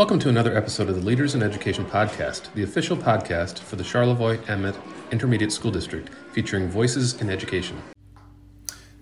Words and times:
Welcome 0.00 0.18
to 0.20 0.30
another 0.30 0.56
episode 0.56 0.88
of 0.88 0.94
the 0.94 1.02
Leaders 1.02 1.34
in 1.34 1.42
Education 1.42 1.84
podcast, 1.84 2.50
the 2.54 2.62
official 2.62 2.96
podcast 2.96 3.58
for 3.58 3.76
the 3.76 3.84
Charlevoix 3.84 4.40
Emmet 4.48 4.74
Intermediate 5.12 5.52
School 5.52 5.70
District, 5.70 6.08
featuring 6.32 6.70
voices 6.70 7.20
in 7.20 7.28
education. 7.28 7.76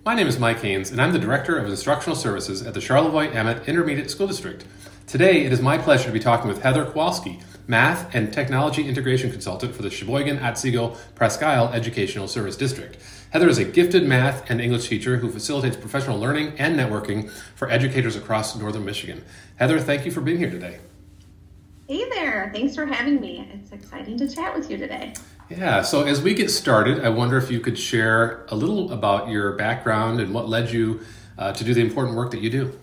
My 0.03 0.13
name 0.13 0.27
is 0.27 0.37
Mike 0.37 0.59
Haynes, 0.59 0.91
and 0.91 1.01
I'm 1.01 1.13
the 1.13 1.17
Director 1.17 1.57
of 1.57 1.69
Instructional 1.69 2.17
Services 2.17 2.67
at 2.67 2.73
the 2.73 2.81
Charlevoix 2.81 3.29
Emmet 3.29 3.65
Intermediate 3.65 4.11
School 4.11 4.27
District. 4.27 4.65
Today, 5.07 5.45
it 5.45 5.53
is 5.53 5.61
my 5.61 5.77
pleasure 5.77 6.07
to 6.07 6.11
be 6.11 6.19
talking 6.19 6.49
with 6.49 6.63
Heather 6.63 6.83
Kowalski, 6.83 7.39
Math 7.65 8.13
and 8.13 8.33
Technology 8.33 8.85
Integration 8.85 9.31
Consultant 9.31 9.73
for 9.73 9.83
the 9.83 9.89
Cheboygan 9.89 10.39
Otsego 10.39 10.97
Presque 11.15 11.43
Isle 11.43 11.69
Educational 11.69 12.27
Service 12.27 12.57
District. 12.57 12.97
Heather 13.29 13.47
is 13.47 13.57
a 13.57 13.63
gifted 13.63 14.05
math 14.05 14.49
and 14.49 14.59
English 14.59 14.89
teacher 14.89 15.17
who 15.17 15.31
facilitates 15.31 15.77
professional 15.77 16.19
learning 16.19 16.59
and 16.59 16.77
networking 16.77 17.29
for 17.55 17.69
educators 17.69 18.17
across 18.17 18.57
northern 18.57 18.83
Michigan. 18.83 19.23
Heather, 19.55 19.79
thank 19.79 20.03
you 20.03 20.11
for 20.11 20.19
being 20.19 20.39
here 20.39 20.51
today. 20.51 20.79
Hey 21.89 22.07
there. 22.07 22.51
Thanks 22.53 22.75
for 22.75 22.85
having 22.85 23.19
me. 23.19 23.49
It's 23.51 23.71
exciting 23.71 24.15
to 24.19 24.29
chat 24.29 24.55
with 24.55 24.69
you 24.69 24.77
today. 24.77 25.15
Yeah, 25.49 25.81
so 25.81 26.03
as 26.03 26.21
we 26.21 26.35
get 26.35 26.51
started, 26.51 27.03
I 27.03 27.09
wonder 27.09 27.35
if 27.35 27.49
you 27.49 27.59
could 27.59 27.79
share 27.79 28.45
a 28.49 28.55
little 28.55 28.93
about 28.93 29.29
your 29.29 29.53
background 29.53 30.21
and 30.21 30.31
what 30.31 30.47
led 30.47 30.69
you 30.69 30.99
uh, 31.39 31.51
to 31.51 31.63
do 31.63 31.73
the 31.73 31.81
important 31.81 32.15
work 32.15 32.29
that 32.29 32.41
you 32.41 32.51
do. 32.51 32.79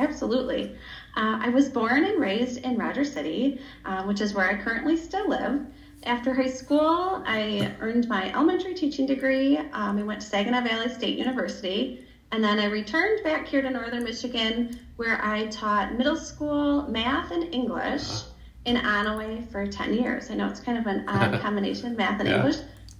Absolutely. 0.00 0.74
Uh, 1.16 1.38
I 1.40 1.50
was 1.50 1.68
born 1.68 2.06
and 2.06 2.20
raised 2.20 2.58
in 2.64 2.76
Rogers 2.76 3.12
City, 3.12 3.60
uh, 3.84 4.02
which 4.02 4.20
is 4.20 4.34
where 4.34 4.50
I 4.50 4.60
currently 4.60 4.96
still 4.96 5.28
live. 5.28 5.64
After 6.02 6.34
high 6.34 6.50
school, 6.50 7.22
I 7.24 7.72
earned 7.78 8.08
my 8.08 8.32
elementary 8.32 8.74
teaching 8.74 9.06
degree. 9.06 9.58
Um, 9.58 9.96
I 9.96 10.02
went 10.02 10.22
to 10.22 10.26
Saginaw 10.26 10.62
Valley 10.62 10.88
State 10.88 11.16
University, 11.16 12.04
and 12.32 12.44
then 12.44 12.58
I 12.58 12.66
returned 12.66 13.24
back 13.24 13.46
here 13.46 13.62
to 13.62 13.70
Northern 13.70 14.04
Michigan, 14.04 14.78
where 14.96 15.24
I 15.24 15.46
taught 15.46 15.94
middle 15.94 16.16
school 16.16 16.82
math 16.88 17.30
and 17.30 17.52
English 17.54 18.22
in 18.64 18.76
Onaway 18.76 19.50
for 19.50 19.66
10 19.66 19.94
years. 19.94 20.30
I 20.30 20.34
know 20.34 20.48
it's 20.48 20.60
kind 20.60 20.78
of 20.78 20.86
an 20.86 21.04
odd 21.08 21.40
combination, 21.40 21.96
math 21.96 22.20
and 22.20 22.28
yeah. 22.28 22.36
English. 22.36 22.56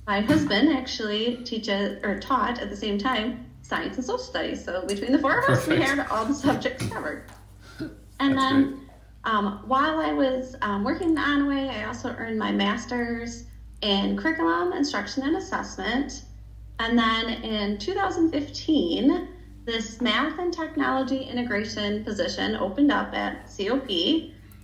My 0.06 0.20
husband 0.20 0.70
actually 0.70 1.36
teaches 1.44 2.02
or 2.02 2.18
taught 2.18 2.58
at 2.60 2.70
the 2.70 2.76
same 2.76 2.96
time 2.96 3.44
science 3.60 3.96
and 3.96 4.04
social 4.04 4.18
studies. 4.18 4.64
So 4.64 4.86
between 4.86 5.12
the 5.12 5.18
four 5.18 5.40
of 5.40 5.44
us, 5.50 5.66
Perfect. 5.66 5.78
we 5.78 5.84
had 5.84 6.06
all 6.08 6.24
the 6.24 6.34
subjects 6.34 6.86
covered. 6.86 7.24
And 8.20 8.36
That's 8.36 8.52
then. 8.52 8.80
Um, 9.24 9.62
while 9.66 9.98
I 9.98 10.12
was 10.12 10.56
um, 10.62 10.84
working 10.84 11.10
in 11.10 11.16
Onaway, 11.16 11.68
I 11.68 11.84
also 11.84 12.14
earned 12.16 12.38
my 12.38 12.50
master's 12.50 13.44
in 13.82 14.16
curriculum, 14.16 14.72
instruction, 14.72 15.22
and 15.24 15.36
assessment. 15.36 16.22
And 16.80 16.98
then 16.98 17.42
in 17.42 17.78
2015, 17.78 19.28
this 19.64 20.00
math 20.00 20.38
and 20.38 20.52
technology 20.52 21.22
integration 21.22 22.04
position 22.04 22.56
opened 22.56 22.90
up 22.90 23.14
at 23.14 23.50
COP. 23.56 23.90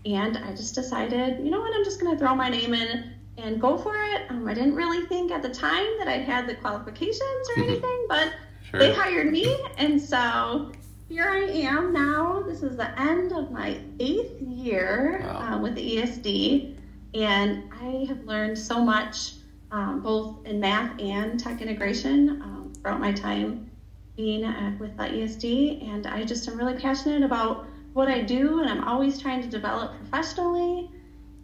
And 0.06 0.38
I 0.38 0.54
just 0.54 0.74
decided, 0.74 1.44
you 1.44 1.50
know 1.50 1.60
what, 1.60 1.74
I'm 1.74 1.84
just 1.84 2.00
going 2.00 2.12
to 2.12 2.18
throw 2.18 2.34
my 2.34 2.48
name 2.48 2.74
in 2.74 3.14
and 3.36 3.60
go 3.60 3.76
for 3.76 3.96
it. 3.96 4.30
Um, 4.30 4.46
I 4.46 4.54
didn't 4.54 4.74
really 4.74 5.06
think 5.06 5.32
at 5.32 5.42
the 5.42 5.48
time 5.48 5.86
that 5.98 6.08
I 6.08 6.18
had 6.18 6.46
the 6.46 6.54
qualifications 6.54 7.48
or 7.56 7.62
anything, 7.64 8.06
but 8.08 8.32
sure. 8.70 8.80
they 8.80 8.94
hired 8.94 9.32
me. 9.32 9.56
And 9.76 10.00
so 10.00 10.72
here 11.08 11.28
I 11.28 11.44
am 11.50 11.92
now. 11.92 12.42
This 12.46 12.62
is 12.62 12.76
the 12.76 12.98
end 13.00 13.32
of 13.32 13.50
my 13.50 13.78
eighth 14.00 14.40
year 14.40 15.20
wow. 15.24 15.54
uh, 15.54 15.58
with 15.60 15.76
ESD, 15.76 16.76
and 17.14 17.70
I 17.72 18.06
have 18.08 18.24
learned 18.24 18.58
so 18.58 18.82
much, 18.82 19.32
um, 19.74 20.00
both 20.00 20.46
in 20.46 20.60
math 20.60 21.00
and 21.00 21.38
tech 21.38 21.60
integration, 21.60 22.40
um, 22.42 22.72
throughout 22.80 23.00
my 23.00 23.12
time 23.12 23.68
being 24.16 24.44
uh, 24.44 24.76
with 24.78 24.96
the 24.96 25.02
ESD. 25.02 25.92
And 25.92 26.06
I 26.06 26.22
just 26.22 26.46
am 26.46 26.56
really 26.56 26.78
passionate 26.78 27.24
about 27.24 27.66
what 27.92 28.06
I 28.06 28.22
do, 28.22 28.60
and 28.60 28.70
I'm 28.70 28.84
always 28.84 29.20
trying 29.20 29.42
to 29.42 29.48
develop 29.48 29.96
professionally. 29.98 30.90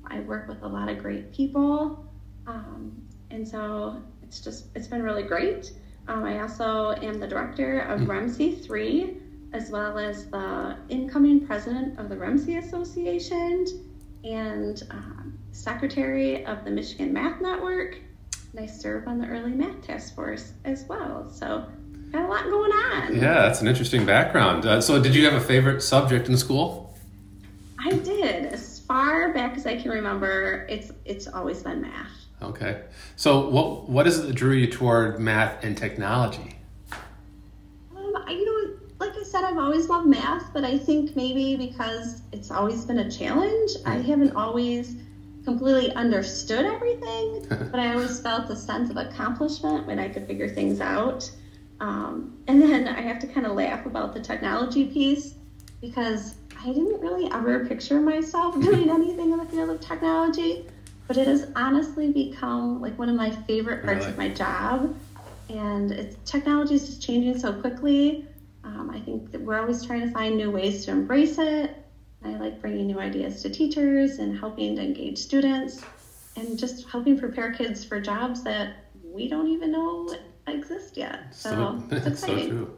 I 0.06 0.20
work 0.20 0.48
with 0.48 0.62
a 0.62 0.68
lot 0.68 0.88
of 0.88 0.98
great 0.98 1.32
people, 1.32 2.08
um, 2.46 3.02
and 3.30 3.46
so 3.46 4.00
it's 4.22 4.40
just 4.40 4.66
it's 4.76 4.86
been 4.86 5.02
really 5.02 5.24
great. 5.24 5.72
Um, 6.06 6.24
I 6.24 6.40
also 6.40 6.92
am 7.02 7.18
the 7.18 7.26
director 7.26 7.80
of 7.80 8.00
mm-hmm. 8.00 8.10
REMC 8.10 8.64
3, 8.64 9.16
as 9.54 9.70
well 9.70 9.98
as 9.98 10.26
the 10.26 10.76
incoming 10.88 11.44
president 11.44 11.98
of 11.98 12.08
the 12.08 12.16
REMC 12.16 12.64
Association 12.64 13.66
and 14.22 14.82
um, 14.90 15.38
secretary 15.50 16.46
of 16.46 16.64
the 16.64 16.70
Michigan 16.70 17.12
Math 17.12 17.40
Network. 17.40 17.98
And 18.52 18.60
I 18.60 18.66
serve 18.66 19.06
on 19.06 19.18
the 19.18 19.26
Early 19.26 19.52
Math 19.52 19.86
Task 19.86 20.14
Force 20.14 20.52
as 20.64 20.84
well. 20.84 21.30
So, 21.30 21.66
got 22.10 22.24
a 22.24 22.28
lot 22.28 22.44
going 22.44 22.72
on. 22.72 23.14
Yeah, 23.14 23.42
that's 23.42 23.60
an 23.60 23.68
interesting 23.68 24.04
background. 24.04 24.66
Uh, 24.66 24.80
so, 24.80 25.00
did 25.00 25.14
you 25.14 25.24
have 25.24 25.34
a 25.34 25.44
favorite 25.44 25.82
subject 25.82 26.28
in 26.28 26.36
school? 26.36 26.94
I 27.78 27.90
did. 27.90 28.46
As 28.46 28.80
far 28.80 29.32
back 29.32 29.56
as 29.56 29.66
I 29.66 29.80
can 29.80 29.90
remember, 29.90 30.66
it's 30.68 30.90
it's 31.04 31.28
always 31.28 31.62
been 31.62 31.80
math. 31.80 32.10
Okay. 32.42 32.82
So, 33.16 33.48
what 33.48 33.88
what 33.88 34.06
is 34.06 34.18
it 34.18 34.26
that 34.26 34.34
drew 34.34 34.54
you 34.54 34.66
toward 34.66 35.20
math 35.20 35.62
and 35.62 35.76
technology? 35.76 36.56
Um, 37.96 38.12
I, 38.26 38.32
you 38.32 38.44
know, 38.44 38.78
like 38.98 39.16
I 39.16 39.22
said, 39.22 39.44
I've 39.44 39.58
always 39.58 39.88
loved 39.88 40.08
math, 40.08 40.52
but 40.52 40.64
I 40.64 40.76
think 40.76 41.14
maybe 41.14 41.56
because 41.56 42.22
it's 42.32 42.50
always 42.50 42.84
been 42.84 42.98
a 42.98 43.10
challenge, 43.10 43.70
I 43.86 43.96
mm. 43.96 44.04
haven't 44.04 44.34
always 44.34 44.96
completely 45.44 45.92
understood 45.94 46.64
everything, 46.64 47.46
but 47.48 47.80
I 47.80 47.92
always 47.94 48.20
felt 48.20 48.50
a 48.50 48.56
sense 48.56 48.90
of 48.90 48.96
accomplishment 48.96 49.86
when 49.86 49.98
I 49.98 50.08
could 50.08 50.26
figure 50.26 50.48
things 50.48 50.80
out. 50.80 51.30
Um, 51.80 52.38
and 52.46 52.60
then 52.60 52.88
I 52.88 53.00
have 53.00 53.18
to 53.20 53.26
kind 53.26 53.46
of 53.46 53.52
laugh 53.52 53.86
about 53.86 54.12
the 54.14 54.20
technology 54.20 54.86
piece 54.86 55.34
because 55.80 56.34
I 56.62 56.66
didn't 56.66 57.00
really 57.00 57.30
ever 57.32 57.64
picture 57.66 58.00
myself 58.00 58.54
doing 58.60 58.90
anything 58.90 59.32
in 59.32 59.38
the 59.38 59.46
field 59.46 59.70
of 59.70 59.80
technology, 59.80 60.66
but 61.08 61.16
it 61.16 61.26
has 61.26 61.50
honestly 61.56 62.12
become 62.12 62.80
like 62.80 62.98
one 62.98 63.08
of 63.08 63.16
my 63.16 63.30
favorite 63.30 63.84
parts 63.84 64.00
really? 64.00 64.12
of 64.12 64.18
my 64.18 64.28
job. 64.28 64.94
And 65.48 65.90
it's 65.90 66.30
technology 66.30 66.74
is 66.74 66.86
just 66.86 67.02
changing 67.02 67.38
so 67.38 67.52
quickly 67.52 68.28
um, 68.64 68.90
I 68.90 69.00
think 69.00 69.32
that 69.32 69.40
we're 69.40 69.58
always 69.58 69.84
trying 69.84 70.02
to 70.02 70.10
find 70.10 70.36
new 70.36 70.50
ways 70.50 70.84
to 70.84 70.90
embrace 70.90 71.38
it. 71.38 71.76
I 72.24 72.36
like 72.36 72.60
bringing 72.60 72.86
new 72.86 73.00
ideas 73.00 73.42
to 73.42 73.50
teachers 73.50 74.18
and 74.18 74.38
helping 74.38 74.76
to 74.76 74.82
engage 74.82 75.18
students 75.18 75.82
and 76.36 76.58
just 76.58 76.88
helping 76.88 77.18
prepare 77.18 77.52
kids 77.52 77.84
for 77.84 78.00
jobs 78.00 78.42
that 78.44 78.84
we 79.02 79.28
don't 79.28 79.48
even 79.48 79.72
know 79.72 80.14
exist 80.46 80.96
yet. 80.96 81.34
So, 81.34 81.50
so 81.50 81.84
it's 81.96 82.06
exciting. 82.06 82.38
so 82.38 82.48
true. 82.48 82.76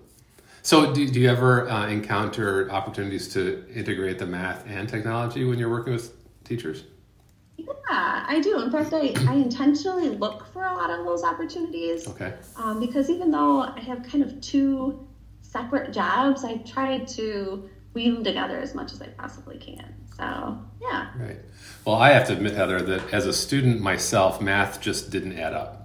So, 0.64 0.94
do, 0.94 1.08
do 1.08 1.18
you 1.18 1.28
ever 1.28 1.68
uh, 1.68 1.88
encounter 1.88 2.70
opportunities 2.70 3.28
to 3.34 3.64
integrate 3.74 4.20
the 4.20 4.26
math 4.26 4.64
and 4.68 4.88
technology 4.88 5.44
when 5.44 5.58
you're 5.58 5.70
working 5.70 5.92
with 5.92 6.14
teachers? 6.44 6.84
Yeah, 7.56 7.66
I 7.90 8.40
do. 8.40 8.62
In 8.62 8.70
fact, 8.70 8.92
I, 8.92 9.12
I 9.28 9.34
intentionally 9.34 10.10
look 10.10 10.46
for 10.52 10.64
a 10.64 10.72
lot 10.72 10.90
of 10.90 11.04
those 11.04 11.24
opportunities. 11.24 12.06
Okay. 12.08 12.34
Um, 12.56 12.78
because 12.78 13.10
even 13.10 13.32
though 13.32 13.62
I 13.62 13.80
have 13.80 14.04
kind 14.04 14.22
of 14.22 14.40
two 14.40 15.06
separate 15.40 15.92
jobs, 15.92 16.44
I 16.44 16.58
try 16.58 16.98
to 16.98 17.68
weave 17.94 18.14
them 18.14 18.24
together 18.24 18.58
as 18.58 18.74
much 18.74 18.92
as 18.92 19.02
I 19.02 19.08
possibly 19.08 19.58
can. 19.58 19.94
So, 20.16 20.58
yeah. 20.80 21.10
Right. 21.16 21.38
Well, 21.84 21.96
I 21.96 22.10
have 22.10 22.26
to 22.28 22.32
admit, 22.34 22.54
Heather, 22.54 22.80
that 22.80 23.12
as 23.12 23.26
a 23.26 23.32
student 23.32 23.80
myself, 23.80 24.40
math 24.40 24.80
just 24.80 25.10
didn't 25.10 25.38
add 25.38 25.52
up. 25.52 25.82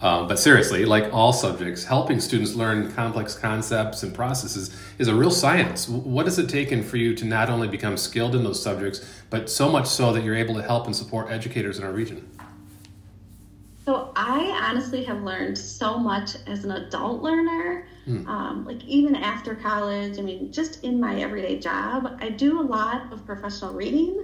Um, 0.00 0.28
but 0.28 0.38
seriously, 0.38 0.84
like 0.84 1.12
all 1.14 1.32
subjects, 1.32 1.84
helping 1.84 2.20
students 2.20 2.54
learn 2.54 2.92
complex 2.92 3.34
concepts 3.34 4.02
and 4.02 4.14
processes 4.14 4.76
is 4.98 5.08
a 5.08 5.14
real 5.14 5.30
science. 5.30 5.88
What 5.88 6.26
has 6.26 6.38
it 6.38 6.48
taken 6.48 6.82
for 6.82 6.98
you 6.98 7.14
to 7.14 7.24
not 7.24 7.48
only 7.48 7.68
become 7.68 7.96
skilled 7.96 8.34
in 8.34 8.44
those 8.44 8.62
subjects, 8.62 9.00
but 9.30 9.48
so 9.48 9.70
much 9.70 9.86
so 9.86 10.12
that 10.12 10.22
you're 10.22 10.34
able 10.34 10.56
to 10.56 10.62
help 10.62 10.86
and 10.86 10.94
support 10.94 11.30
educators 11.30 11.78
in 11.78 11.84
our 11.84 11.92
region? 11.92 12.28
So 13.84 14.12
I 14.16 14.58
honestly 14.62 15.02
have 15.02 15.22
learned 15.22 15.58
so 15.58 15.98
much 15.98 16.36
as 16.46 16.64
an 16.64 16.70
adult 16.70 17.22
learner. 17.22 17.86
Mm. 18.06 18.26
Um, 18.26 18.64
like 18.64 18.82
even 18.84 19.14
after 19.14 19.54
college, 19.54 20.18
I 20.18 20.22
mean, 20.22 20.50
just 20.50 20.82
in 20.82 20.98
my 20.98 21.20
everyday 21.20 21.58
job, 21.58 22.16
I 22.20 22.30
do 22.30 22.58
a 22.58 22.62
lot 22.62 23.02
of 23.12 23.24
professional 23.26 23.74
reading. 23.74 24.18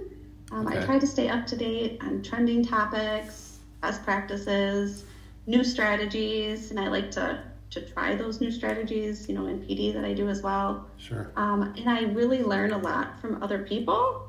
Um, 0.51 0.67
okay. 0.67 0.79
I 0.79 0.85
try 0.85 0.99
to 0.99 1.07
stay 1.07 1.29
up 1.29 1.45
to 1.47 1.55
date 1.55 1.97
on 2.01 2.21
trending 2.21 2.63
topics, 2.63 3.59
best 3.81 4.01
practices, 4.03 5.03
new 5.45 5.63
strategies, 5.63 6.71
and 6.71 6.79
I 6.79 6.87
like 6.87 7.11
to 7.11 7.39
to 7.71 7.79
try 7.79 8.15
those 8.15 8.41
new 8.41 8.51
strategies, 8.51 9.25
you 9.29 9.33
know, 9.33 9.45
in 9.45 9.57
PD 9.57 9.93
that 9.93 10.03
I 10.03 10.13
do 10.13 10.27
as 10.27 10.43
well. 10.43 10.81
Sure. 10.97 11.31
Um, 11.37 11.71
and 11.77 11.89
I 11.89 12.01
really 12.01 12.43
learn 12.43 12.71
a 12.71 12.77
lot 12.77 13.17
from 13.17 13.37
other 13.41 13.59
people. 13.59 14.21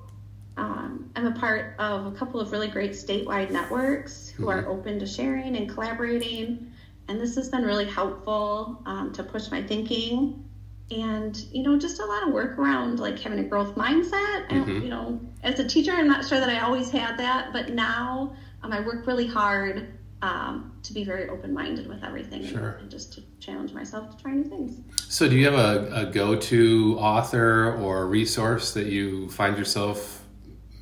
Um, 0.57 1.11
I'm 1.17 1.27
a 1.27 1.33
part 1.33 1.75
of 1.79 2.07
a 2.07 2.13
couple 2.13 2.41
of 2.41 2.53
really 2.53 2.69
great 2.69 2.93
statewide 2.93 3.51
networks 3.51 4.29
who 4.29 4.45
mm-hmm. 4.45 4.67
are 4.67 4.69
open 4.69 4.99
to 4.99 5.07
sharing 5.07 5.57
and 5.57 5.69
collaborating. 5.69 6.73
And 7.09 7.21
this 7.21 7.35
has 7.37 7.49
been 7.49 7.65
really 7.65 7.87
helpful 7.87 8.83
um, 8.87 9.13
to 9.15 9.23
push 9.23 9.51
my 9.51 9.63
thinking. 9.63 10.45
And, 10.91 11.37
you 11.53 11.63
know, 11.63 11.79
just 11.79 12.01
a 12.01 12.05
lot 12.05 12.27
of 12.27 12.35
work 12.35 12.59
around 12.59 13.01
like 13.01 13.19
having 13.19 13.39
a 13.39 13.45
growth 13.45 13.75
mindset. 13.75 14.49
Mm-hmm. 14.49 14.83
you 14.83 14.89
know, 14.89 15.21
as 15.43 15.59
a 15.59 15.67
teacher, 15.67 15.93
I'm 15.93 16.09
not 16.09 16.27
sure 16.27 16.39
that 16.39 16.51
I 16.51 16.61
always 16.61 16.91
had 16.91 17.19
that, 17.19 17.53
but 17.53 17.71
now 17.71 18.37
um, 18.63 18.73
I 18.73 18.81
work 18.81 19.07
really 19.07 19.27
hard 19.27 19.99
um, 20.23 20.73
to 20.85 20.93
be 20.93 21.03
very 21.03 21.29
open 21.29 21.53
minded 21.53 21.89
with 21.89 22.05
everything 22.05 22.47
sure. 22.47 22.79
and, 22.81 22.91
just 22.91 23.13
to 23.15 23.23
challenge 23.41 23.73
myself 23.73 24.17
to 24.17 24.23
try 24.23 24.33
new 24.33 24.45
things. 24.45 24.81
So, 25.09 25.29
do 25.29 25.37
you 25.37 25.45
have 25.47 25.55
a, 25.55 25.93
a 25.93 26.07
go 26.07 26.37
to 26.37 26.97
author 26.99 27.75
or 27.75 28.07
resource 28.07 28.73
that 28.75 28.87
you 28.87 29.29
find 29.31 29.59
yourself 29.59 30.22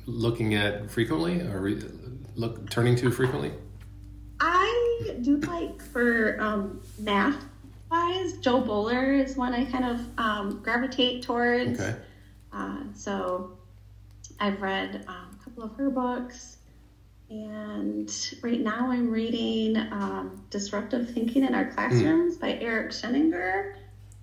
looking 0.05 0.55
at 0.55 0.89
frequently 0.89 1.41
or 1.41 1.61
re- 1.61 1.81
look 2.35 2.69
turning 2.69 2.95
to 2.97 3.11
frequently? 3.11 3.51
I 4.39 5.15
do 5.21 5.37
like 5.37 5.81
for 5.81 6.39
um, 6.41 6.81
math 6.99 7.43
wise, 7.91 8.33
Jo 8.37 8.61
Boaler 8.61 9.13
is 9.13 9.35
one 9.35 9.53
I 9.53 9.65
kind 9.65 9.85
of 9.85 9.99
um, 10.17 10.61
gravitate 10.63 11.23
towards. 11.23 11.79
Okay. 11.79 11.95
Uh, 12.53 12.83
so 12.95 13.57
I've 14.39 14.61
read 14.61 15.03
um, 15.07 15.37
a 15.39 15.43
couple 15.43 15.63
of 15.63 15.75
her 15.75 15.89
books. 15.89 16.57
And 17.29 18.11
right 18.41 18.59
now 18.59 18.91
I'm 18.91 19.09
reading 19.09 19.77
um, 19.77 20.43
Disruptive 20.49 21.11
Thinking 21.11 21.45
in 21.45 21.55
Our 21.55 21.71
Classrooms 21.71 22.37
mm. 22.37 22.41
by 22.41 22.53
Eric 22.53 22.91
Sheninger. 22.91 23.75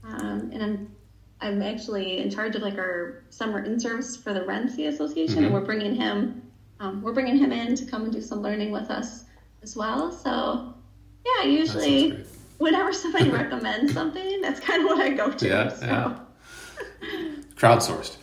Um, 0.04 0.50
and 0.52 0.62
I'm 0.62 0.96
I'm 1.40 1.62
actually 1.62 2.18
in 2.18 2.30
charge 2.30 2.56
of 2.56 2.62
like 2.62 2.78
our 2.78 3.22
summer 3.30 3.62
in-service 3.62 4.16
for 4.16 4.32
the 4.32 4.40
REMC 4.40 4.88
Association, 4.88 5.36
mm-hmm. 5.36 5.44
and 5.44 5.54
we're 5.54 5.60
bringing 5.60 5.94
him 5.94 6.42
um, 6.80 7.02
we're 7.02 7.12
bringing 7.12 7.36
him 7.36 7.52
in 7.52 7.74
to 7.74 7.84
come 7.86 8.04
and 8.04 8.12
do 8.12 8.20
some 8.20 8.40
learning 8.40 8.70
with 8.70 8.90
us 8.90 9.24
as 9.62 9.76
well. 9.76 10.12
So 10.12 10.74
yeah, 11.26 11.44
usually 11.44 12.24
whenever 12.58 12.92
somebody 12.92 13.30
recommends 13.42 13.92
something, 13.92 14.40
that's 14.40 14.60
kind 14.60 14.82
of 14.82 14.88
what 14.88 15.00
I 15.00 15.10
go 15.10 15.30
to. 15.30 15.46
Yeah, 15.46 15.68
so. 15.70 15.86
yeah. 15.86 16.18
Crowdsourced. 17.54 18.16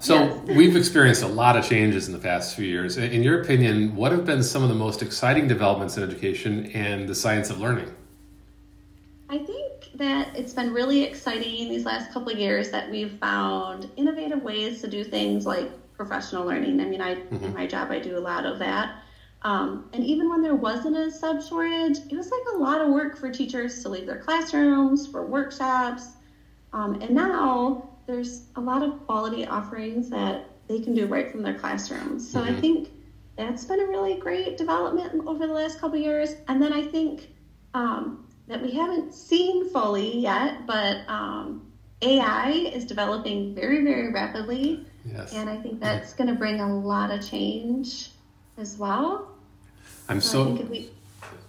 So 0.00 0.14
yes. 0.14 0.56
we've 0.56 0.76
experienced 0.76 1.22
a 1.22 1.28
lot 1.28 1.56
of 1.56 1.64
changes 1.64 2.08
in 2.08 2.12
the 2.12 2.18
past 2.18 2.56
few 2.56 2.66
years. 2.66 2.96
In 2.96 3.22
your 3.22 3.40
opinion, 3.40 3.94
what 3.94 4.10
have 4.10 4.24
been 4.24 4.42
some 4.42 4.62
of 4.62 4.68
the 4.68 4.74
most 4.74 5.02
exciting 5.02 5.46
developments 5.46 5.96
in 5.96 6.02
education 6.02 6.66
and 6.72 7.08
the 7.08 7.14
science 7.14 7.48
of 7.48 7.60
learning? 7.60 7.94
I 9.28 9.38
think 9.38 9.57
that 9.98 10.34
it's 10.36 10.54
been 10.54 10.72
really 10.72 11.02
exciting 11.02 11.68
these 11.68 11.84
last 11.84 12.12
couple 12.12 12.32
of 12.32 12.38
years 12.38 12.70
that 12.70 12.90
we've 12.90 13.18
found 13.18 13.90
innovative 13.96 14.42
ways 14.42 14.80
to 14.80 14.88
do 14.88 15.04
things 15.04 15.44
like 15.44 15.70
professional 15.96 16.46
learning. 16.46 16.80
I 16.80 16.84
mean, 16.84 17.00
I 17.00 17.16
mm-hmm. 17.16 17.44
in 17.44 17.54
my 17.54 17.66
job 17.66 17.90
I 17.90 17.98
do 17.98 18.16
a 18.16 18.20
lot 18.20 18.46
of 18.46 18.58
that. 18.60 19.02
Um, 19.42 19.88
and 19.92 20.04
even 20.04 20.28
when 20.30 20.42
there 20.42 20.54
wasn't 20.54 20.96
a 20.96 21.10
sub 21.10 21.42
shortage, 21.42 21.98
it 22.10 22.16
was 22.16 22.30
like 22.30 22.40
a 22.54 22.58
lot 22.58 22.80
of 22.80 22.88
work 22.88 23.16
for 23.16 23.30
teachers 23.30 23.82
to 23.82 23.88
leave 23.88 24.06
their 24.06 24.18
classrooms 24.18 25.06
for 25.06 25.26
workshops. 25.26 26.08
Um, 26.72 27.00
and 27.00 27.10
now 27.10 27.88
there's 28.06 28.46
a 28.56 28.60
lot 28.60 28.82
of 28.82 29.04
quality 29.06 29.46
offerings 29.46 30.08
that 30.10 30.46
they 30.66 30.80
can 30.80 30.94
do 30.94 31.06
right 31.06 31.30
from 31.30 31.42
their 31.42 31.58
classrooms. 31.58 32.28
So 32.28 32.40
mm-hmm. 32.40 32.56
I 32.56 32.60
think 32.60 32.88
that's 33.36 33.64
been 33.64 33.80
a 33.80 33.86
really 33.86 34.18
great 34.18 34.56
development 34.56 35.26
over 35.26 35.46
the 35.46 35.52
last 35.52 35.80
couple 35.80 35.98
years. 35.98 36.34
And 36.48 36.60
then 36.60 36.72
I 36.72 36.82
think 36.82 37.28
um, 37.74 38.27
that 38.48 38.60
we 38.62 38.72
haven't 38.72 39.14
seen 39.14 39.68
fully 39.70 40.18
yet, 40.18 40.66
but 40.66 41.08
um, 41.08 41.70
AI 42.02 42.50
is 42.50 42.84
developing 42.84 43.54
very, 43.54 43.84
very 43.84 44.10
rapidly. 44.10 44.86
Yes. 45.04 45.34
And 45.34 45.48
I 45.48 45.56
think 45.56 45.80
that's 45.80 46.12
going 46.14 46.28
to 46.28 46.34
bring 46.34 46.60
a 46.60 46.78
lot 46.78 47.10
of 47.10 47.26
change 47.26 48.10
as 48.56 48.76
well. 48.76 49.28
I'm 50.08 50.20
so. 50.20 50.56
so 50.56 50.62
we, 50.64 50.90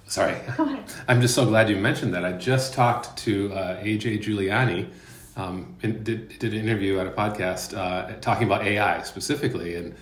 sorry. 0.07 0.37
Go 0.57 0.65
ahead. 0.65 0.83
I'm 1.07 1.21
just 1.21 1.35
so 1.35 1.45
glad 1.45 1.69
you 1.69 1.77
mentioned 1.77 2.13
that. 2.13 2.25
I 2.25 2.33
just 2.33 2.73
talked 2.73 3.17
to 3.19 3.53
uh, 3.53 3.81
AJ 3.81 4.23
Juliani 4.23 4.89
um, 5.39 5.75
did, 5.81 6.03
did 6.39 6.53
an 6.53 6.59
interview 6.59 6.99
at 6.99 7.07
a 7.07 7.11
podcast 7.11 7.77
uh, 7.77 8.19
talking 8.19 8.45
about 8.45 8.63
AI 8.63 9.01
specifically, 9.03 9.75
and 9.75 9.95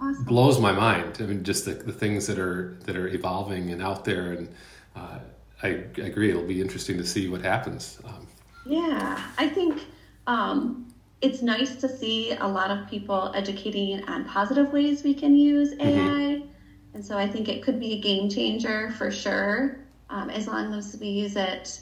awesome. 0.00 0.24
blows 0.24 0.58
my 0.58 0.72
mind. 0.72 1.18
I 1.20 1.24
mean, 1.24 1.44
just 1.44 1.66
the, 1.66 1.74
the 1.74 1.92
things 1.92 2.26
that 2.26 2.38
are 2.38 2.78
that 2.86 2.96
are 2.96 3.08
evolving 3.08 3.70
and 3.70 3.82
out 3.82 4.04
there, 4.04 4.32
and 4.32 4.48
uh, 4.96 5.18
I, 5.62 5.68
agree. 6.00 6.30
It'll 6.30 6.46
be 6.46 6.60
interesting 6.60 6.98
to 6.98 7.06
see 7.06 7.28
what 7.28 7.42
happens. 7.42 8.00
Um, 8.04 8.26
yeah, 8.66 9.22
I 9.38 9.48
think 9.48 9.82
um, 10.26 10.92
it's 11.20 11.42
nice 11.42 11.76
to 11.76 11.88
see 11.88 12.32
a 12.32 12.46
lot 12.46 12.70
of 12.70 12.88
people 12.88 13.32
educating 13.34 14.02
on 14.08 14.24
positive 14.24 14.72
ways 14.72 15.02
we 15.04 15.14
can 15.14 15.36
use 15.36 15.72
AI, 15.80 15.86
mm-hmm. 15.86 16.46
and 16.94 17.04
so 17.04 17.16
I 17.16 17.28
think 17.28 17.48
it 17.48 17.62
could 17.62 17.78
be 17.78 17.94
a 17.94 18.00
game 18.00 18.28
changer 18.28 18.90
for 18.92 19.10
sure. 19.10 19.78
Um, 20.10 20.28
as 20.28 20.46
long 20.46 20.74
as 20.74 20.98
we 21.00 21.08
use 21.08 21.36
it, 21.36 21.80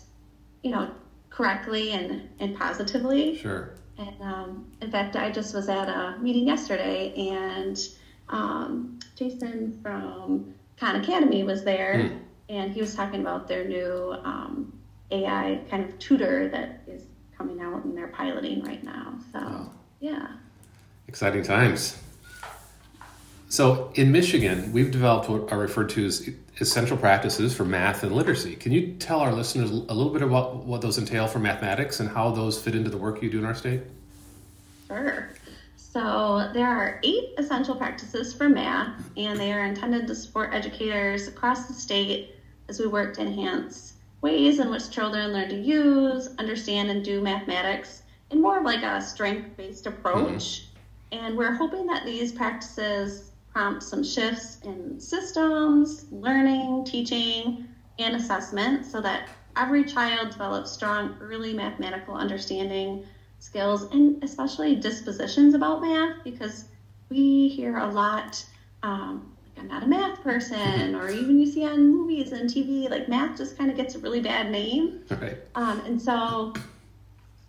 you 0.62 0.70
know, 0.70 0.88
correctly 1.30 1.90
and, 1.92 2.28
and 2.38 2.56
positively. 2.56 3.36
Sure. 3.36 3.74
And 3.98 4.20
um, 4.20 4.72
in 4.80 4.90
fact, 4.90 5.16
I 5.16 5.30
just 5.30 5.54
was 5.54 5.68
at 5.68 5.88
a 5.88 6.16
meeting 6.20 6.46
yesterday, 6.46 7.12
and 7.14 7.78
um, 8.28 8.98
Jason 9.16 9.78
from 9.82 10.54
Khan 10.78 10.96
Academy 10.96 11.44
was 11.44 11.64
there, 11.64 11.94
mm. 11.96 12.20
And 12.50 12.72
he 12.72 12.80
was 12.80 12.94
talking 12.94 13.20
about 13.20 13.46
their 13.46 13.64
new 13.64 14.12
um, 14.24 14.76
AI 15.12 15.60
kind 15.70 15.84
of 15.88 15.98
tutor 16.00 16.48
that 16.48 16.82
is 16.88 17.04
coming 17.38 17.60
out 17.60 17.84
and 17.84 17.96
they're 17.96 18.08
piloting 18.08 18.62
right 18.64 18.82
now. 18.82 19.14
So, 19.32 19.38
oh. 19.40 19.70
yeah. 20.00 20.32
Exciting 21.06 21.44
times. 21.44 21.96
So 23.48 23.92
in 23.94 24.12
Michigan, 24.12 24.72
we've 24.72 24.90
developed 24.90 25.28
what 25.28 25.52
are 25.52 25.58
referred 25.58 25.90
to 25.90 26.04
as 26.04 26.28
essential 26.58 26.96
practices 26.96 27.54
for 27.54 27.64
math 27.64 28.02
and 28.02 28.14
literacy. 28.14 28.56
Can 28.56 28.72
you 28.72 28.94
tell 28.94 29.20
our 29.20 29.32
listeners 29.32 29.70
a 29.70 29.74
little 29.74 30.12
bit 30.12 30.22
about 30.22 30.64
what 30.64 30.80
those 30.80 30.98
entail 30.98 31.26
for 31.26 31.38
mathematics 31.38 32.00
and 32.00 32.08
how 32.08 32.30
those 32.30 32.60
fit 32.60 32.74
into 32.74 32.90
the 32.90 32.98
work 32.98 33.22
you 33.22 33.30
do 33.30 33.38
in 33.38 33.44
our 33.44 33.54
state? 33.54 33.82
Sure. 34.88 35.30
So 35.76 36.50
there 36.52 36.68
are 36.68 37.00
eight 37.02 37.34
essential 37.38 37.74
practices 37.74 38.32
for 38.32 38.48
math, 38.48 39.10
and 39.16 39.38
they 39.38 39.52
are 39.52 39.64
intended 39.64 40.06
to 40.06 40.14
support 40.14 40.50
educators 40.52 41.26
across 41.26 41.66
the 41.66 41.74
state 41.74 42.36
as 42.70 42.78
we 42.78 42.86
work 42.86 43.12
to 43.14 43.20
enhance 43.20 43.94
ways 44.22 44.60
in 44.60 44.70
which 44.70 44.90
children 44.90 45.32
learn 45.32 45.48
to 45.48 45.56
use, 45.56 46.28
understand, 46.38 46.88
and 46.88 47.04
do 47.04 47.20
mathematics 47.20 48.02
in 48.30 48.40
more 48.40 48.58
of 48.58 48.64
like 48.64 48.84
a 48.84 49.00
strength-based 49.00 49.86
approach. 49.86 50.62
Mm-hmm. 51.12 51.18
And 51.18 51.36
we're 51.36 51.52
hoping 51.52 51.86
that 51.88 52.04
these 52.04 52.30
practices 52.30 53.32
prompt 53.52 53.82
some 53.82 54.04
shifts 54.04 54.58
in 54.62 55.00
systems, 55.00 56.06
learning, 56.12 56.84
teaching, 56.84 57.66
and 57.98 58.14
assessment 58.14 58.86
so 58.86 59.00
that 59.00 59.28
every 59.56 59.84
child 59.84 60.30
develops 60.30 60.70
strong 60.70 61.16
early 61.20 61.52
mathematical 61.52 62.14
understanding 62.14 63.04
skills 63.40 63.90
and 63.90 64.22
especially 64.22 64.76
dispositions 64.76 65.54
about 65.54 65.80
math 65.80 66.22
because 66.22 66.66
we 67.08 67.48
hear 67.48 67.78
a 67.78 67.86
lot 67.86 68.44
um, 68.84 69.32
i'm 69.60 69.68
not 69.68 69.82
a 69.82 69.86
math 69.86 70.20
person 70.22 70.94
or 70.96 71.10
even 71.10 71.38
you 71.38 71.46
see 71.46 71.64
on 71.64 71.92
movies 71.92 72.32
and 72.32 72.50
tv 72.50 72.90
like 72.90 73.08
math 73.08 73.36
just 73.36 73.56
kind 73.56 73.70
of 73.70 73.76
gets 73.76 73.94
a 73.94 73.98
really 73.98 74.20
bad 74.20 74.50
name 74.50 75.02
right. 75.20 75.38
um, 75.54 75.80
and 75.86 76.00
so 76.00 76.52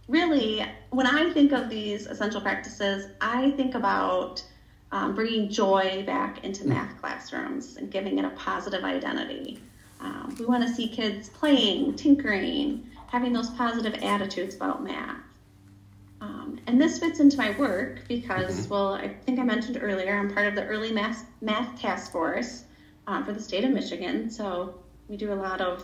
really 0.08 0.65
when 0.91 1.08
i 1.08 1.32
think 1.34 1.51
of 1.51 1.70
these 1.70 2.06
essential 2.06 2.41
practices 2.41 3.08
i 3.22 3.51
think 3.51 3.74
about 3.75 4.44
um, 4.91 5.15
bringing 5.15 5.50
joy 5.50 6.03
back 6.06 6.44
into 6.44 6.68
math 6.68 7.00
classrooms 7.00 7.77
and 7.77 7.89
giving 7.89 8.20
it 8.20 8.25
a 8.25 8.30
positive 8.32 8.84
identity. 8.84 9.60
Um, 10.01 10.36
we 10.39 10.46
want 10.46 10.68
to 10.68 10.74
see 10.74 10.88
kids 10.88 11.30
playing, 11.30 11.96
tinkering, 11.96 12.89
having 13.08 13.34
those 13.34 13.50
positive 13.51 13.94
attitudes 14.03 14.56
about 14.56 14.84
math. 14.84 15.18
Um, 16.22 16.60
and 16.68 16.80
this 16.80 17.00
fits 17.00 17.20
into 17.20 17.36
my 17.36 17.58
work 17.58 18.08
because, 18.08 18.62
mm-hmm. 18.62 18.74
well, 18.74 18.94
I 18.94 19.08
think 19.08 19.40
I 19.40 19.44
mentioned 19.44 19.80
earlier, 19.82 20.16
I'm 20.16 20.32
part 20.32 20.48
of 20.48 20.56
the 20.56 20.63
Early 20.66 20.92
Math, 20.92 21.25
math 21.42 21.82
Task 21.82 22.12
Force 22.12 22.66
uh, 23.08 23.24
for 23.24 23.34
the 23.34 23.42
state 23.42 23.63
of 23.63 23.72
Michigan. 23.72 24.30
So 24.30 24.75
we 25.08 25.18
do 25.18 25.34
a 25.34 25.36
lot 25.36 25.62
of 25.62 25.84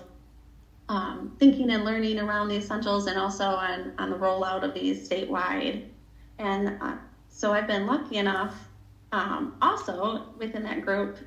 um, 0.89 1.36
thinking 1.39 1.72
and 1.72 1.84
learning 1.84 2.20
around 2.20 2.50
the 2.50 2.56
essentials 2.56 3.08
and 3.08 3.17
also 3.17 3.46
on, 3.46 3.94
on 3.98 4.12
the 4.12 4.15
rollout 4.15 4.63
of 4.63 4.75
these 4.75 5.10
statewide. 5.10 5.86
And 6.38 6.77
uh, 6.82 6.98
so 7.29 7.51
I've 7.51 7.67
been 7.67 7.88
lucky 7.88 8.17
enough 8.17 8.56
um, 9.12 9.56
also 9.62 10.27
within 10.38 10.63
that 10.63 10.82
group 10.82 11.17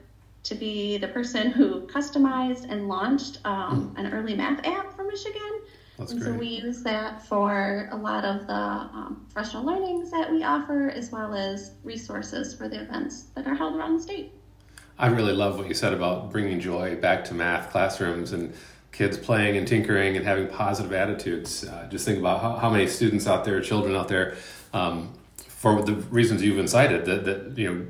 to 0.44 0.54
be 0.54 0.96
the 0.98 1.08
person 1.08 1.50
who 1.50 1.86
customized 1.88 2.70
and 2.70 2.88
launched 2.88 3.40
um, 3.44 3.92
an 3.98 4.12
early 4.12 4.34
math 4.34 4.64
app 4.64 4.94
for 4.96 5.04
Michigan. 5.04 5.59
That's 6.00 6.12
and 6.12 6.20
great. 6.22 6.32
so 6.32 6.38
we 6.38 6.46
use 6.46 6.82
that 6.82 7.26
for 7.26 7.88
a 7.92 7.96
lot 7.96 8.24
of 8.24 8.46
the 8.46 8.54
um, 8.54 9.26
professional 9.32 9.64
learnings 9.64 10.10
that 10.10 10.32
we 10.32 10.42
offer, 10.42 10.88
as 10.88 11.12
well 11.12 11.34
as 11.34 11.72
resources 11.84 12.54
for 12.54 12.68
the 12.68 12.80
events 12.80 13.24
that 13.34 13.46
are 13.46 13.54
held 13.54 13.76
around 13.76 13.96
the 13.96 14.02
state. 14.02 14.32
I 14.98 15.08
really 15.08 15.34
love 15.34 15.58
what 15.58 15.68
you 15.68 15.74
said 15.74 15.92
about 15.92 16.30
bringing 16.32 16.58
joy 16.58 16.96
back 16.96 17.24
to 17.26 17.34
math 17.34 17.70
classrooms 17.70 18.32
and 18.32 18.54
kids 18.92 19.18
playing 19.18 19.58
and 19.58 19.68
tinkering 19.68 20.16
and 20.16 20.24
having 20.24 20.48
positive 20.48 20.92
attitudes. 20.92 21.64
Uh, 21.64 21.86
just 21.90 22.06
think 22.06 22.18
about 22.18 22.40
how, 22.40 22.56
how, 22.56 22.70
many 22.70 22.86
students 22.86 23.26
out 23.26 23.44
there, 23.44 23.60
children 23.60 23.94
out 23.94 24.08
there, 24.08 24.36
um, 24.72 25.12
for 25.36 25.82
the 25.82 25.92
reasons 25.92 26.42
you've 26.42 26.58
incited 26.58 27.04
that, 27.04 27.24
that 27.24 27.58
you 27.58 27.72
know 27.72 27.86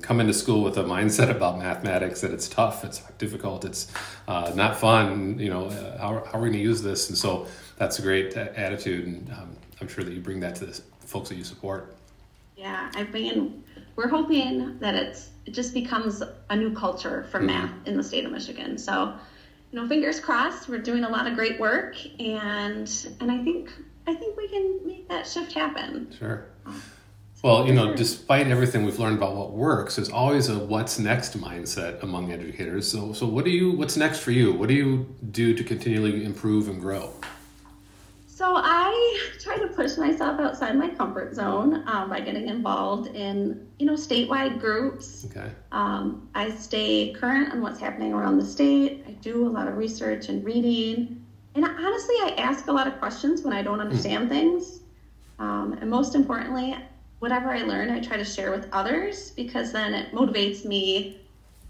come 0.00 0.20
into 0.20 0.32
school 0.32 0.62
with 0.62 0.76
a 0.78 0.84
mindset 0.84 1.30
about 1.30 1.58
mathematics 1.58 2.20
that 2.20 2.30
it's 2.30 2.48
tough 2.48 2.84
it's 2.84 3.02
difficult 3.18 3.64
it's 3.64 3.92
uh, 4.28 4.52
not 4.54 4.76
fun 4.76 5.38
you 5.38 5.50
know 5.50 5.66
uh, 5.66 5.98
how, 5.98 6.24
how, 6.24 6.38
are 6.38 6.40
we 6.40 6.48
going 6.48 6.52
to 6.52 6.58
use 6.58 6.82
this 6.82 7.08
and 7.08 7.18
so 7.18 7.46
that's 7.76 7.98
a 7.98 8.02
great 8.02 8.36
attitude 8.36 9.06
and 9.06 9.30
um, 9.32 9.56
i'm 9.80 9.88
sure 9.88 10.04
that 10.04 10.12
you 10.12 10.20
bring 10.20 10.40
that 10.40 10.54
to 10.54 10.66
the 10.66 10.80
folks 11.00 11.28
that 11.28 11.36
you 11.36 11.44
support 11.44 11.94
yeah 12.56 12.90
i 12.94 13.04
mean 13.04 13.62
we're 13.96 14.08
hoping 14.08 14.78
that 14.78 14.94
it's 14.94 15.30
it 15.46 15.52
just 15.52 15.74
becomes 15.74 16.22
a 16.50 16.56
new 16.56 16.72
culture 16.72 17.26
for 17.30 17.38
mm-hmm. 17.38 17.48
math 17.48 17.70
in 17.86 17.96
the 17.96 18.02
state 18.02 18.24
of 18.24 18.32
Michigan. 18.32 18.78
So, 18.78 19.14
you 19.70 19.80
know, 19.80 19.88
fingers 19.88 20.20
crossed. 20.20 20.68
We're 20.68 20.78
doing 20.78 21.04
a 21.04 21.08
lot 21.08 21.26
of 21.26 21.34
great 21.34 21.58
work, 21.58 21.96
and 22.20 22.90
and 23.20 23.30
I 23.30 23.42
think 23.42 23.72
I 24.06 24.14
think 24.14 24.36
we 24.36 24.48
can 24.48 24.80
make 24.84 25.08
that 25.08 25.26
shift 25.26 25.52
happen. 25.52 26.14
Sure. 26.16 26.46
Well, 27.42 27.66
you 27.66 27.74
know, 27.74 27.92
despite 27.92 28.46
everything 28.46 28.84
we've 28.84 29.00
learned 29.00 29.16
about 29.16 29.34
what 29.34 29.50
works, 29.50 29.96
there's 29.96 30.10
always 30.10 30.48
a 30.48 30.60
what's 30.60 31.00
next 31.00 31.36
mindset 31.36 32.00
among 32.04 32.30
educators. 32.30 32.88
So, 32.88 33.12
so 33.12 33.26
what 33.26 33.44
do 33.44 33.50
you? 33.50 33.72
What's 33.72 33.96
next 33.96 34.20
for 34.20 34.30
you? 34.30 34.52
What 34.52 34.68
do 34.68 34.74
you 34.74 35.12
do 35.32 35.52
to 35.52 35.64
continually 35.64 36.24
improve 36.24 36.68
and 36.68 36.80
grow? 36.80 37.12
So 38.28 38.54
I 38.56 39.28
try 39.40 39.56
to 39.56 39.66
push 39.68 39.96
myself 39.96 40.38
outside 40.38 40.76
my 40.76 40.90
comfort 40.90 41.34
zone 41.34 41.82
um, 41.88 42.10
by 42.10 42.20
getting 42.20 42.48
involved 42.48 43.08
in, 43.08 43.68
you 43.78 43.86
know, 43.86 43.94
statewide 43.94 44.60
groups. 44.60 45.26
Okay. 45.28 45.50
Um, 45.72 46.28
I 46.36 46.50
stay 46.50 47.12
current 47.12 47.52
on 47.52 47.60
what's 47.60 47.80
happening 47.80 48.12
around 48.12 48.38
the 48.38 48.46
state. 48.46 49.04
I 49.08 49.12
do 49.12 49.48
a 49.48 49.50
lot 49.50 49.66
of 49.66 49.76
research 49.76 50.28
and 50.28 50.44
reading, 50.44 51.24
and 51.56 51.64
honestly, 51.64 52.14
I 52.20 52.34
ask 52.38 52.68
a 52.68 52.72
lot 52.72 52.86
of 52.86 52.98
questions 53.00 53.42
when 53.42 53.52
I 53.52 53.62
don't 53.62 53.80
hmm. 53.80 53.86
understand 53.86 54.26
mm. 54.26 54.30
things. 54.30 54.80
Um, 55.38 55.76
and 55.80 55.90
most 55.90 56.14
importantly, 56.14 56.76
whatever 57.22 57.50
I 57.50 57.62
learn, 57.62 57.88
I 57.88 58.00
try 58.00 58.16
to 58.16 58.24
share 58.24 58.50
with 58.50 58.66
others 58.72 59.30
because 59.30 59.70
then 59.70 59.94
it 59.94 60.10
motivates 60.10 60.64
me 60.64 61.20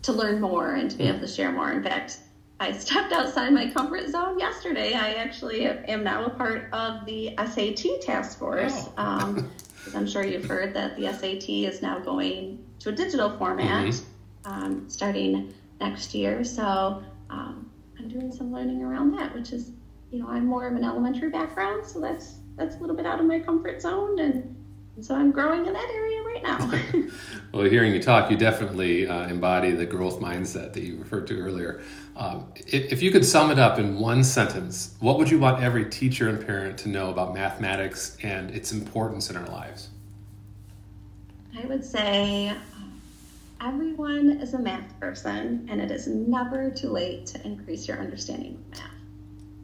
to 0.01 0.11
learn 0.11 0.41
more 0.41 0.77
and 0.77 0.91
to 0.91 0.97
be 0.97 1.05
able 1.05 1.21
to 1.21 1.29
share 1.29 1.53
more. 1.53 1.71
In 1.73 1.83
fact, 1.83 2.21
I 2.59 2.73
stepped 2.73 3.13
outside 3.13 3.53
my 3.53 3.69
comfort 3.71 4.09
zone 4.09 4.39
yesterday. 4.39 4.95
I 4.95 5.13
actually 5.13 5.67
am 5.67 6.05
now 6.05 6.25
a 6.25 6.31
part 6.31 6.73
of 6.73 7.05
the 7.05 7.35
SAT 7.37 8.01
task 8.01 8.39
force. 8.39 8.89
Oh. 8.97 9.03
Um, 9.03 9.53
I'm 9.95 10.07
sure 10.07 10.25
you've 10.25 10.47
heard 10.47 10.73
that 10.73 10.97
the 10.97 11.13
SAT 11.13 11.51
is 11.51 11.83
now 11.83 11.99
going 11.99 12.65
to 12.79 12.89
a 12.89 12.93
digital 12.93 13.37
format 13.37 13.89
mm-hmm. 13.89 14.51
um, 14.51 14.89
starting 14.89 15.53
next 15.83 16.15
year. 16.15 16.45
So 16.45 17.05
um, 17.29 17.71
I'm 17.99 18.09
doing 18.09 18.33
some 18.33 18.55
learning 18.55 18.83
around 18.83 19.15
that, 19.19 19.35
which 19.35 19.53
is, 19.53 19.73
you 20.13 20.19
know, 20.19 20.29
I'm 20.29 20.47
more 20.47 20.67
of 20.67 20.77
an 20.77 20.85
elementary 20.85 21.29
background, 21.29 21.85
so 21.85 22.01
that's 22.01 22.37
that's 22.57 22.77
a 22.77 22.79
little 22.79 22.97
bit 22.97 23.05
out 23.05 23.21
of 23.21 23.27
my 23.27 23.39
comfort 23.39 23.83
zone 23.83 24.19
and 24.19 24.52
and 24.97 25.05
so 25.05 25.15
I'm 25.15 25.31
growing 25.31 25.65
in 25.65 25.73
that 25.73 25.91
area 25.95 26.23
right 26.23 26.43
now. 26.43 26.71
well, 27.53 27.65
hearing 27.65 27.95
you 27.95 28.03
talk, 28.03 28.31
you 28.31 28.37
definitely 28.37 29.07
uh, 29.07 29.27
embody 29.29 29.71
the 29.71 29.87
growth 29.87 30.21
mindset 30.21 30.75
that 30.75 30.83
you 30.83 30.99
referred 30.99 31.27
to 31.29 31.41
earlier. 31.41 31.81
Um, 32.15 32.53
if, 32.67 32.93
if, 32.93 33.03
you 33.03 33.11
could 33.11 33.25
sum 33.25 33.51
it 33.51 33.59
up 33.59 33.79
in 33.79 33.99
one 33.99 34.23
sentence, 34.23 34.95
what 35.01 35.17
would 35.17 35.31
you 35.31 35.39
want 35.39 35.63
every 35.63 35.87
teacher 35.87 36.29
and 36.29 36.45
parent 36.45 36.77
to 36.81 36.91
know 36.91 37.09
about 37.09 37.33
mathematics 37.33 38.19
and 38.23 38.51
its 38.51 38.73
importance 38.73 39.31
in 39.31 39.37
our 39.37 39.47
lives? 39.47 39.89
I 41.59 41.67
would 41.67 41.85
say 41.85 42.51
um, 42.51 43.01
everyone 43.63 44.31
is 44.43 44.53
a 44.53 44.59
math 44.59 44.99
person, 45.01 45.67
and 45.71 45.81
it 45.81 45.91
is 45.91 46.07
never 46.07 46.71
too 46.71 46.91
late 46.91 47.25
to 47.29 47.47
increase 47.47 47.89
your 47.89 47.99
understanding 47.99 48.57
of 48.57 48.79
math. 48.79 48.91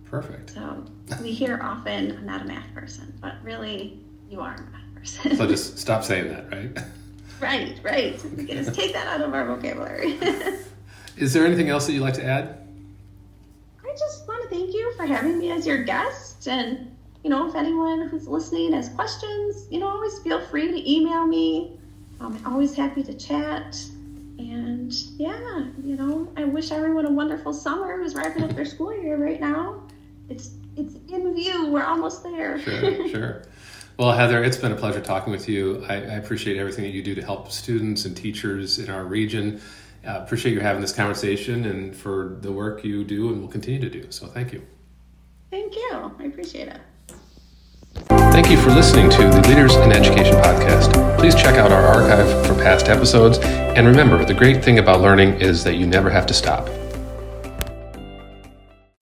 Perfect. 0.06 0.50
So 0.54 0.87
we 1.20 1.32
hear 1.32 1.61
often, 1.62 2.16
I'm 2.16 2.25
not 2.25 2.40
a 2.40 2.44
math 2.47 2.73
person, 2.75 3.12
but 3.20 3.35
really, 3.42 4.00
you 4.30 4.40
are 4.40 4.56
so 5.08 5.46
just 5.46 5.78
stop 5.78 6.04
saying 6.04 6.28
that, 6.28 6.50
right? 6.50 6.76
Right, 7.40 7.78
right. 7.84 8.20
We 8.36 8.46
can 8.46 8.64
just 8.64 8.74
take 8.74 8.92
that 8.94 9.06
out 9.06 9.20
of 9.20 9.32
our 9.32 9.46
vocabulary. 9.46 10.18
Is 11.16 11.32
there 11.32 11.46
anything 11.46 11.68
else 11.68 11.86
that 11.86 11.92
you'd 11.92 12.02
like 12.02 12.14
to 12.14 12.24
add? 12.24 12.66
I 13.84 13.92
just 13.92 14.26
want 14.26 14.42
to 14.42 14.48
thank 14.48 14.74
you 14.74 14.92
for 14.96 15.06
having 15.06 15.38
me 15.38 15.52
as 15.52 15.64
your 15.64 15.84
guest. 15.84 16.48
And, 16.48 16.96
you 17.22 17.30
know, 17.30 17.48
if 17.48 17.54
anyone 17.54 18.08
who's 18.08 18.26
listening 18.26 18.72
has 18.72 18.88
questions, 18.88 19.68
you 19.70 19.78
know, 19.78 19.88
always 19.88 20.18
feel 20.18 20.44
free 20.46 20.66
to 20.66 20.90
email 20.90 21.26
me. 21.26 21.78
I'm 22.20 22.44
always 22.44 22.74
happy 22.74 23.04
to 23.04 23.14
chat. 23.14 23.80
And 24.38 24.92
yeah, 25.16 25.66
you 25.84 25.96
know, 25.96 26.32
I 26.36 26.44
wish 26.44 26.70
everyone 26.70 27.06
a 27.06 27.10
wonderful 27.10 27.52
summer 27.52 27.98
who's 27.98 28.14
wrapping 28.14 28.44
up 28.44 28.50
their 28.50 28.64
school 28.64 28.92
year 29.00 29.16
right 29.16 29.40
now. 29.40 29.82
It's 30.28 30.50
it's 30.76 30.94
in 31.12 31.34
view. 31.34 31.66
We're 31.66 31.84
almost 31.84 32.22
there. 32.22 32.60
Sure, 32.60 33.08
sure. 33.08 33.42
Well, 33.99 34.12
Heather, 34.12 34.45
it's 34.45 34.57
been 34.57 34.71
a 34.71 34.76
pleasure 34.76 35.00
talking 35.00 35.33
with 35.33 35.49
you. 35.49 35.85
I, 35.88 35.95
I 35.95 36.14
appreciate 36.14 36.57
everything 36.57 36.85
that 36.85 36.93
you 36.93 37.02
do 37.02 37.17
to 37.17 37.23
help 37.23 37.50
students 37.50 38.05
and 38.05 38.17
teachers 38.17 38.78
in 38.78 38.90
our 38.90 39.05
region. 39.05 39.61
Uh, 40.07 40.21
appreciate 40.23 40.52
you 40.52 40.61
having 40.61 40.81
this 40.81 40.93
conversation 40.93 41.64
and 41.64 41.97
for 41.97 42.38
the 42.40 42.52
work 42.52 42.85
you 42.85 43.02
do 43.02 43.33
and 43.33 43.40
will 43.40 43.49
continue 43.49 43.81
to 43.81 43.90
do. 43.90 44.07
So, 44.12 44.28
thank 44.28 44.52
you. 44.52 44.64
Thank 45.50 45.75
you. 45.75 46.12
I 46.17 46.25
appreciate 46.26 46.69
it. 46.69 46.81
Thank 48.07 48.50
you 48.50 48.57
for 48.57 48.71
listening 48.71 49.11
to 49.11 49.19
the 49.19 49.45
Leaders 49.49 49.75
in 49.75 49.90
Education 49.90 50.37
podcast. 50.37 51.19
Please 51.19 51.35
check 51.35 51.57
out 51.57 51.73
our 51.73 51.85
archive 51.85 52.47
for 52.47 52.55
past 52.55 52.88
episodes. 52.88 53.38
And 53.38 53.85
remember, 53.85 54.25
the 54.25 54.33
great 54.33 54.64
thing 54.64 54.78
about 54.78 55.00
learning 55.00 55.40
is 55.40 55.64
that 55.64 55.75
you 55.75 55.88
never 55.88 56.09
have 56.09 56.25
to 56.26 56.35
stop. 56.35 56.69